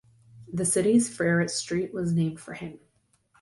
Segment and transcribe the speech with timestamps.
[0.51, 2.79] The city's Freret Street was named for him.